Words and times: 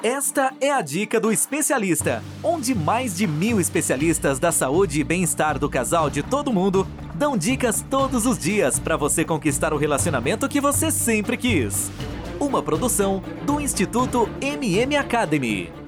Esta 0.00 0.54
é 0.60 0.70
a 0.70 0.80
dica 0.80 1.18
do 1.18 1.32
especialista, 1.32 2.22
onde 2.40 2.72
mais 2.72 3.16
de 3.16 3.26
mil 3.26 3.60
especialistas 3.60 4.38
da 4.38 4.52
saúde 4.52 5.00
e 5.00 5.02
bem-estar 5.02 5.58
do 5.58 5.68
casal 5.68 6.08
de 6.08 6.22
todo 6.22 6.52
mundo 6.52 6.86
dão 7.16 7.36
dicas 7.36 7.84
todos 7.90 8.24
os 8.24 8.38
dias 8.38 8.78
para 8.78 8.96
você 8.96 9.24
conquistar 9.24 9.72
o 9.72 9.76
relacionamento 9.76 10.48
que 10.48 10.60
você 10.60 10.92
sempre 10.92 11.36
quis. 11.36 11.90
Uma 12.38 12.62
produção 12.62 13.20
do 13.44 13.60
Instituto 13.60 14.30
MM 14.40 14.96
Academy. 14.96 15.87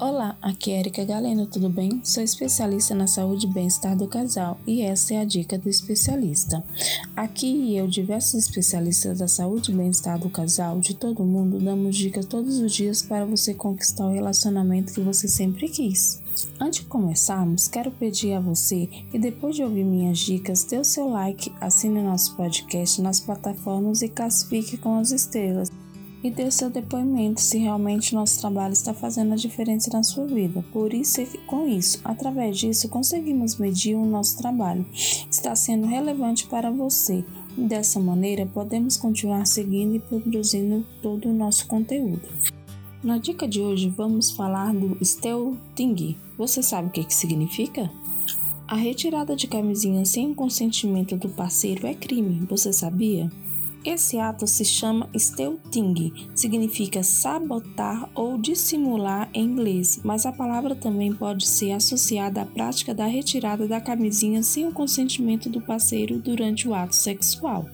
Olá, 0.00 0.38
aqui 0.40 0.70
é 0.70 0.78
Erika 0.78 1.04
Galeno, 1.04 1.44
tudo 1.44 1.68
bem? 1.68 2.00
Sou 2.04 2.22
especialista 2.22 2.94
na 2.94 3.08
saúde 3.08 3.46
e 3.46 3.50
bem-estar 3.52 3.96
do 3.96 4.06
casal 4.06 4.56
e 4.64 4.80
essa 4.80 5.14
é 5.14 5.18
a 5.18 5.24
dica 5.24 5.58
do 5.58 5.68
especialista. 5.68 6.62
Aqui 7.16 7.76
eu, 7.76 7.88
diversos 7.88 8.44
especialistas 8.44 9.18
da 9.18 9.26
saúde 9.26 9.72
e 9.72 9.74
bem-estar 9.74 10.16
do 10.16 10.30
casal 10.30 10.78
de 10.78 10.94
todo 10.94 11.24
mundo, 11.24 11.58
damos 11.58 11.96
dicas 11.96 12.26
todos 12.26 12.60
os 12.60 12.72
dias 12.72 13.02
para 13.02 13.24
você 13.24 13.52
conquistar 13.52 14.06
o 14.06 14.12
relacionamento 14.12 14.94
que 14.94 15.00
você 15.00 15.26
sempre 15.26 15.68
quis. 15.68 16.22
Antes 16.60 16.82
de 16.82 16.86
começarmos, 16.86 17.66
quero 17.66 17.90
pedir 17.90 18.34
a 18.34 18.40
você 18.40 18.86
que 19.10 19.18
depois 19.18 19.56
de 19.56 19.64
ouvir 19.64 19.82
minhas 19.82 20.20
dicas, 20.20 20.62
dê 20.62 20.78
o 20.78 20.84
seu 20.84 21.08
like, 21.08 21.52
assine 21.60 22.00
nosso 22.00 22.36
podcast 22.36 23.02
nas 23.02 23.18
plataformas 23.18 24.00
e 24.00 24.08
classifique 24.08 24.76
com 24.76 24.96
as 24.96 25.10
estrelas 25.10 25.72
e 26.22 26.30
dê 26.30 26.50
seu 26.50 26.68
depoimento 26.68 27.40
se 27.40 27.58
realmente 27.58 28.14
nosso 28.14 28.40
trabalho 28.40 28.72
está 28.72 28.92
fazendo 28.92 29.32
a 29.32 29.36
diferença 29.36 29.90
na 29.92 30.02
sua 30.02 30.26
vida. 30.26 30.64
Por 30.72 30.92
isso, 30.92 31.20
com 31.46 31.66
isso, 31.66 32.00
através 32.04 32.58
disso, 32.58 32.88
conseguimos 32.88 33.56
medir 33.56 33.94
o 33.94 34.04
nosso 34.04 34.38
trabalho 34.38 34.84
está 35.30 35.54
sendo 35.54 35.86
relevante 35.86 36.46
para 36.46 36.70
você. 36.70 37.24
Dessa 37.56 37.98
maneira, 37.98 38.46
podemos 38.46 38.96
continuar 38.96 39.46
seguindo 39.46 39.96
e 39.96 40.00
produzindo 40.00 40.86
todo 41.02 41.28
o 41.28 41.34
nosso 41.34 41.66
conteúdo. 41.66 42.22
Na 43.02 43.18
dica 43.18 43.46
de 43.46 43.60
hoje, 43.60 43.88
vamos 43.88 44.30
falar 44.30 44.74
do 44.74 44.98
Stealthing. 45.04 46.16
Você 46.36 46.62
sabe 46.62 46.88
o 46.88 46.90
que, 46.90 47.04
que 47.04 47.14
significa? 47.14 47.90
A 48.66 48.76
retirada 48.76 49.34
de 49.34 49.46
camisinha 49.46 50.04
sem 50.04 50.30
o 50.30 50.34
consentimento 50.34 51.16
do 51.16 51.28
parceiro 51.28 51.86
é 51.86 51.94
crime, 51.94 52.44
você 52.48 52.72
sabia? 52.72 53.30
Esse 53.84 54.18
ato 54.18 54.46
se 54.46 54.64
chama 54.64 55.08
stealthing, 55.16 56.12
significa 56.34 57.02
sabotar 57.02 58.10
ou 58.14 58.36
dissimular 58.36 59.30
em 59.32 59.44
inglês, 59.44 60.00
mas 60.04 60.26
a 60.26 60.32
palavra 60.32 60.74
também 60.74 61.14
pode 61.14 61.46
ser 61.46 61.72
associada 61.72 62.42
à 62.42 62.46
prática 62.46 62.94
da 62.94 63.06
retirada 63.06 63.68
da 63.68 63.80
camisinha 63.80 64.42
sem 64.42 64.66
o 64.66 64.72
consentimento 64.72 65.48
do 65.48 65.60
parceiro 65.60 66.18
durante 66.18 66.68
o 66.68 66.74
ato 66.74 66.94
sexual. 66.94 67.66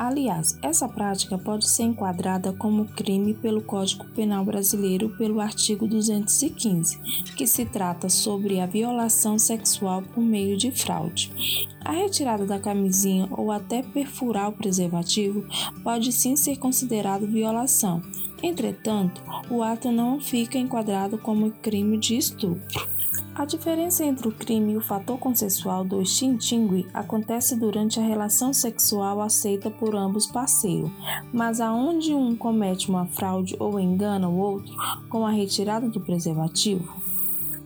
Aliás, 0.00 0.58
essa 0.62 0.88
prática 0.88 1.36
pode 1.36 1.68
ser 1.68 1.82
enquadrada 1.82 2.54
como 2.54 2.86
crime 2.86 3.34
pelo 3.34 3.60
Código 3.60 4.06
Penal 4.06 4.42
Brasileiro 4.46 5.10
pelo 5.18 5.40
artigo 5.40 5.86
215, 5.86 6.98
que 7.36 7.46
se 7.46 7.66
trata 7.66 8.08
sobre 8.08 8.60
a 8.60 8.66
violação 8.66 9.38
sexual 9.38 10.00
por 10.00 10.22
meio 10.22 10.56
de 10.56 10.70
fraude. 10.70 11.30
A 11.84 11.92
retirada 11.92 12.46
da 12.46 12.58
camisinha 12.58 13.28
ou 13.30 13.52
até 13.52 13.82
perfurar 13.82 14.48
o 14.48 14.52
preservativo 14.52 15.44
pode 15.84 16.12
sim 16.12 16.34
ser 16.34 16.56
considerado 16.56 17.26
violação. 17.26 18.00
Entretanto, 18.42 19.22
o 19.50 19.62
ato 19.62 19.90
não 19.92 20.18
fica 20.18 20.58
enquadrado 20.58 21.18
como 21.18 21.50
crime 21.50 21.98
de 21.98 22.16
estupro. 22.16 22.88
A 23.34 23.44
diferença 23.44 24.04
entre 24.04 24.28
o 24.28 24.32
crime 24.32 24.72
e 24.72 24.76
o 24.76 24.82
fator 24.82 25.18
consensual 25.18 25.84
do 25.84 26.02
extingue 26.02 26.86
acontece 26.92 27.56
durante 27.56 27.98
a 27.98 28.02
relação 28.02 28.52
sexual 28.52 29.20
aceita 29.20 29.70
por 29.70 29.94
ambos 29.94 30.26
parceiros, 30.26 30.90
mas 31.32 31.60
aonde 31.60 32.12
um 32.12 32.34
comete 32.36 32.90
uma 32.90 33.06
fraude 33.06 33.56
ou 33.58 33.78
engana 33.78 34.28
o 34.28 34.36
outro 34.36 34.74
com 35.08 35.26
a 35.26 35.30
retirada 35.30 35.88
do 35.88 36.00
preservativo, 36.00 36.92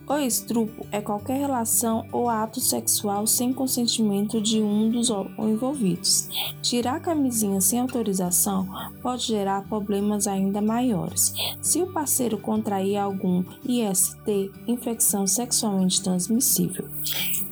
o 0.07 0.17
estrupo 0.17 0.85
é 0.91 1.01
qualquer 1.01 1.39
relação 1.39 2.05
ou 2.11 2.29
ato 2.29 2.59
sexual 2.59 3.25
sem 3.25 3.51
consentimento 3.51 4.39
de 4.39 4.61
um 4.61 4.89
dos 4.89 5.09
envolvidos. 5.39 6.29
Tirar 6.61 6.97
a 6.97 6.99
camisinha 6.99 7.59
sem 7.59 7.79
autorização 7.79 8.67
pode 9.01 9.23
gerar 9.23 9.67
problemas 9.67 10.27
ainda 10.27 10.61
maiores. 10.61 11.33
Se 11.61 11.81
o 11.81 11.91
parceiro 11.91 12.37
contrair 12.37 12.97
algum 12.97 13.43
IST, 13.63 14.51
infecção 14.67 15.25
sexualmente 15.25 16.01
transmissível, 16.01 16.87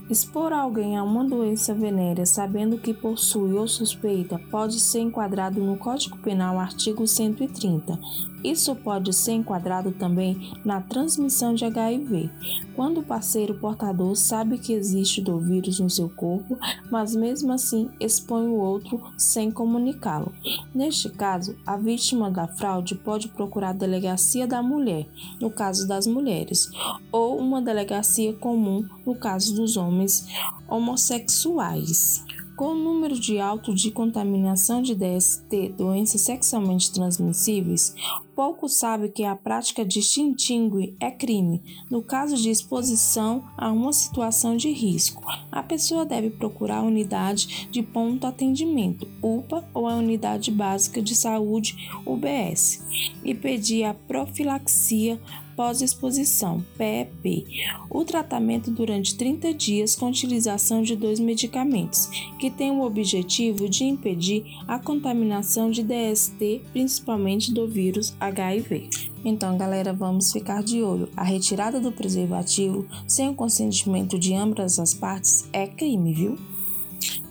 Expor 0.10 0.52
alguém 0.52 0.98
a 0.98 1.04
uma 1.04 1.24
doença 1.24 1.74
venérea 1.74 2.26
sabendo 2.26 2.78
que 2.78 2.94
possui 2.94 3.54
ou 3.54 3.68
suspeita 3.68 4.38
pode 4.52 4.80
ser 4.80 5.00
enquadrado 5.00 5.62
no 5.62 5.78
Código 5.78 6.18
Penal 6.18 6.60
artigo 6.60 7.08
130. 7.08 7.98
Isso 8.44 8.76
pode 8.76 9.14
ser 9.14 9.34
enquadrado 9.34 9.92
também 9.92 10.52
na 10.66 10.82
transmissão 10.82 11.54
de 11.54 11.64
HIV, 11.64 12.30
quando 12.76 13.00
o 13.00 13.04
parceiro 13.04 13.56
portador 13.56 14.16
sabe 14.16 14.58
que 14.58 14.74
existe 14.74 15.22
do 15.22 15.40
vírus 15.40 15.80
no 15.80 15.90
seu 15.90 16.10
corpo, 16.10 16.58
mas 16.92 17.16
mesmo 17.16 17.54
assim 17.54 17.90
expõe 18.00 18.48
o 18.48 18.56
outro 18.56 19.02
sem 19.18 19.50
comunicá-lo. 19.50 20.34
Neste 20.76 21.10
caso, 21.10 21.56
a 21.66 21.78
vítima 21.78 22.30
da 22.30 22.48
fraude 22.48 22.96
pode 22.96 23.30
procurar 23.30 23.70
a 23.70 23.74
delegacia 23.74 24.46
da 24.46 24.62
mulher, 24.62 25.08
no 25.40 25.50
caso 25.50 25.88
das 25.88 26.06
mulheres, 26.06 26.70
ou 27.12 27.38
uma 27.38 27.62
delegacia 27.62 28.34
comum, 28.34 28.86
no 29.06 29.16
caso 29.16 29.56
dos 29.56 29.78
homens 29.78 30.28
homossexuais. 30.68 32.26
Com 32.56 32.66
o 32.66 32.76
número 32.76 33.20
de 33.20 33.40
alto 33.40 33.74
de 33.74 33.90
contaminação 33.90 34.80
de 34.84 34.94
DST, 34.94 35.74
doenças 35.76 36.22
sexualmente 36.22 36.94
transmissíveis, 36.94 37.96
pouco 38.36 38.70
sabe 38.70 39.10
que 39.10 39.24
a 39.24 39.36
prática 39.36 39.84
de 39.84 40.04
xintingue 40.04 40.96
é 41.00 41.10
crime. 41.10 41.64
No 41.90 42.04
caso 42.04 42.38
de 42.38 42.52
exposição 42.52 43.44
a 43.58 43.72
uma 43.72 43.92
situação 43.92 44.56
de 44.56 44.72
risco, 44.72 45.24
a 45.52 45.64
pessoa 45.64 46.06
deve 46.06 46.30
procurar 46.30 46.78
a 46.78 46.84
unidade 46.84 47.68
de 47.72 47.82
ponto 47.82 48.28
atendimento, 48.28 49.08
UPA 49.20 49.68
ou 49.74 49.88
a 49.88 49.96
unidade 49.96 50.52
básica 50.52 51.02
de 51.02 51.16
saúde, 51.16 51.90
UBS, 52.06 52.84
e 53.24 53.34
pedir 53.34 53.84
a 53.86 53.96
profilaxia 53.96 55.20
pós-exposição, 55.56 56.64
PEP, 56.78 57.46
o 57.90 58.04
tratamento 58.04 58.72
durante 58.72 59.16
30 59.16 59.54
dias 59.54 59.96
com 59.96 60.10
utilização 60.10 60.82
de 60.82 60.96
dois 60.96 61.20
medicamentos, 61.20 62.10
que 62.40 62.50
tem 62.50 62.72
o 62.72 62.84
objetivo 62.84 63.70
de 63.70 63.84
impedir 63.84 64.44
a 64.68 64.80
contaminação 64.80 65.70
de 65.70 65.84
DST, 65.84 66.62
principalmente 66.72 67.54
do 67.54 67.68
vírus 67.68 68.16
HIV. 68.20 68.90
Então, 69.26 69.58
galera, 69.58 69.94
vamos 69.94 70.32
ficar 70.32 70.62
de 70.62 70.84
olho. 70.84 71.10
A 71.16 71.24
retirada 71.24 71.80
do 71.80 71.92
preservativo 71.92 72.86
sem 73.08 73.30
o 73.30 73.36
consentimento 73.36 74.20
de 74.20 74.34
ambas 74.34 74.80
as 74.80 74.94
partes 74.94 75.48
é 75.54 75.66
crime, 75.66 76.14
viu? 76.14 76.38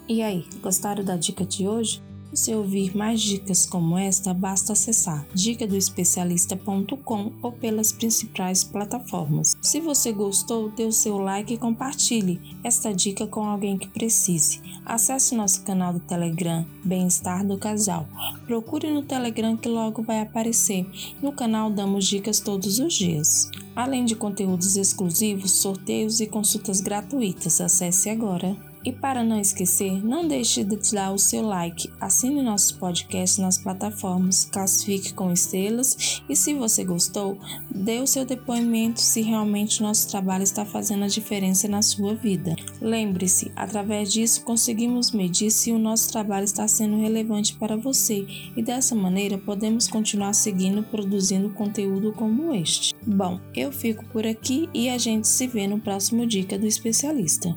E 0.08 0.22
aí, 0.22 0.44
gostaram 0.62 1.04
da 1.04 1.16
dica 1.16 1.44
de 1.44 1.68
hoje? 1.68 2.02
Se 2.34 2.54
ouvir 2.54 2.96
mais 2.96 3.20
dicas 3.20 3.66
como 3.66 3.98
esta, 3.98 4.32
basta 4.32 4.72
acessar 4.72 5.26
dicadoespecialista.com 5.34 7.32
ou 7.42 7.52
pelas 7.52 7.92
principais 7.92 8.64
plataformas. 8.64 9.54
Se 9.60 9.80
você 9.80 10.12
gostou, 10.12 10.70
dê 10.70 10.84
o 10.84 10.92
seu 10.92 11.18
like 11.18 11.52
e 11.52 11.58
compartilhe 11.58 12.40
esta 12.64 12.94
dica 12.94 13.26
com 13.26 13.44
alguém 13.44 13.76
que 13.76 13.86
precise. 13.88 14.62
Acesse 14.84 15.34
nosso 15.34 15.62
canal 15.62 15.92
do 15.92 16.00
Telegram, 16.00 16.64
Bem-Estar 16.82 17.46
do 17.46 17.58
Casal. 17.58 18.08
Procure 18.46 18.90
no 18.90 19.02
Telegram 19.02 19.54
que 19.56 19.68
logo 19.68 20.02
vai 20.02 20.20
aparecer. 20.20 20.86
No 21.20 21.32
canal 21.32 21.70
damos 21.70 22.06
dicas 22.06 22.40
todos 22.40 22.78
os 22.78 22.94
dias. 22.94 23.50
Além 23.76 24.06
de 24.06 24.16
conteúdos 24.16 24.76
exclusivos, 24.76 25.52
sorteios 25.52 26.20
e 26.20 26.26
consultas 26.26 26.80
gratuitas. 26.80 27.60
Acesse 27.60 28.08
agora. 28.08 28.71
E 28.84 28.90
para 28.90 29.22
não 29.22 29.40
esquecer, 29.40 30.04
não 30.04 30.26
deixe 30.26 30.64
de 30.64 30.76
dar 30.92 31.12
o 31.12 31.18
seu 31.18 31.42
like, 31.42 31.88
assine 32.00 32.42
nossos 32.42 32.72
podcasts 32.72 33.38
nas 33.38 33.56
plataformas, 33.56 34.44
classifique 34.44 35.14
com 35.14 35.30
estrelas 35.30 36.22
e 36.28 36.34
se 36.34 36.52
você 36.54 36.84
gostou, 36.84 37.38
dê 37.72 38.00
o 38.00 38.06
seu 38.06 38.24
depoimento 38.24 39.00
se 39.00 39.20
realmente 39.20 39.82
nosso 39.82 40.08
trabalho 40.08 40.42
está 40.42 40.64
fazendo 40.64 41.04
a 41.04 41.08
diferença 41.08 41.68
na 41.68 41.80
sua 41.80 42.14
vida. 42.14 42.56
Lembre-se, 42.80 43.52
através 43.54 44.12
disso 44.12 44.42
conseguimos 44.42 45.12
medir 45.12 45.50
se 45.50 45.70
o 45.70 45.78
nosso 45.78 46.10
trabalho 46.10 46.44
está 46.44 46.66
sendo 46.66 46.96
relevante 46.96 47.54
para 47.54 47.76
você 47.76 48.26
e 48.56 48.62
dessa 48.62 48.94
maneira 48.94 49.38
podemos 49.38 49.86
continuar 49.86 50.32
seguindo 50.32 50.82
produzindo 50.82 51.50
conteúdo 51.50 52.12
como 52.12 52.52
este. 52.52 52.94
Bom, 53.06 53.40
eu 53.54 53.70
fico 53.70 54.04
por 54.06 54.26
aqui 54.26 54.68
e 54.74 54.88
a 54.88 54.98
gente 54.98 55.28
se 55.28 55.46
vê 55.46 55.66
no 55.66 55.80
próximo 55.80 56.26
Dica 56.26 56.58
do 56.58 56.66
Especialista. 56.66 57.56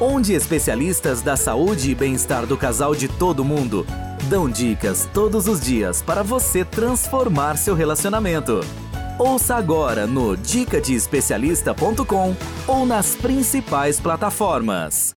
onde 0.00 0.32
especialistas 0.32 1.20
da 1.20 1.36
saúde 1.36 1.90
e 1.90 1.94
bem-estar 1.94 2.46
do 2.46 2.56
casal 2.56 2.94
de 2.94 3.06
todo 3.06 3.44
mundo 3.44 3.86
dão 4.28 4.48
dicas 4.48 5.08
todos 5.12 5.46
os 5.46 5.60
dias 5.60 6.00
para 6.00 6.22
você 6.22 6.64
transformar 6.64 7.58
seu 7.58 7.74
relacionamento. 7.74 8.60
Ouça 9.18 9.54
agora 9.54 10.06
no 10.06 10.36
dicadeespecialista.com 10.36 12.34
ou 12.66 12.86
nas 12.86 13.14
principais 13.14 14.00
plataformas. 14.00 15.12